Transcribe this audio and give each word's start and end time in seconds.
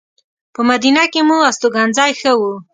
په 0.53 0.61
مدینه 0.69 1.03
کې 1.11 1.21
مو 1.27 1.37
استوګنځی 1.49 2.11
ښه 2.19 2.31
و. 2.39 2.41